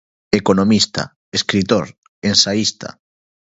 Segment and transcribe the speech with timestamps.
[0.39, 1.03] Economista,
[1.37, 1.85] escritor,
[2.29, 2.89] ensaísta.